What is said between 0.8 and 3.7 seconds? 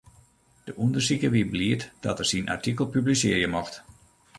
ûndersiker wie bliid dat er syn artikel publisearje